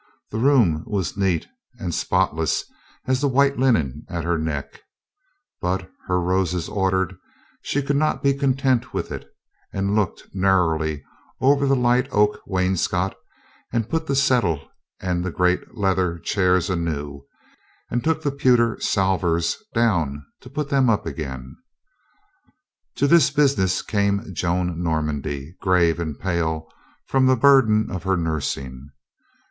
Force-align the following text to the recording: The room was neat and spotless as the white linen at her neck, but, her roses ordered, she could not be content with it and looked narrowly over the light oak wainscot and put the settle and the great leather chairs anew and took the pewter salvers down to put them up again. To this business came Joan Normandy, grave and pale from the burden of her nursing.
The 0.31 0.39
room 0.39 0.83
was 0.87 1.15
neat 1.15 1.47
and 1.77 1.93
spotless 1.93 2.63
as 3.05 3.21
the 3.21 3.27
white 3.27 3.59
linen 3.59 4.03
at 4.09 4.23
her 4.23 4.39
neck, 4.39 4.81
but, 5.61 5.91
her 6.07 6.19
roses 6.19 6.67
ordered, 6.67 7.15
she 7.61 7.83
could 7.83 7.97
not 7.97 8.23
be 8.23 8.33
content 8.33 8.95
with 8.95 9.11
it 9.11 9.29
and 9.71 9.93
looked 9.95 10.23
narrowly 10.33 11.03
over 11.39 11.67
the 11.67 11.75
light 11.75 12.07
oak 12.11 12.41
wainscot 12.47 13.13
and 13.71 13.91
put 13.91 14.07
the 14.07 14.15
settle 14.15 14.71
and 14.99 15.23
the 15.23 15.29
great 15.29 15.77
leather 15.77 16.17
chairs 16.17 16.67
anew 16.67 17.21
and 17.91 18.03
took 18.03 18.23
the 18.23 18.31
pewter 18.31 18.79
salvers 18.79 19.61
down 19.75 20.25
to 20.39 20.49
put 20.49 20.69
them 20.69 20.89
up 20.89 21.05
again. 21.05 21.55
To 22.95 23.05
this 23.07 23.29
business 23.29 23.83
came 23.83 24.33
Joan 24.33 24.81
Normandy, 24.81 25.55
grave 25.61 25.99
and 25.99 26.19
pale 26.19 26.67
from 27.05 27.27
the 27.27 27.37
burden 27.37 27.91
of 27.91 28.01
her 28.01 28.17
nursing. 28.17 28.89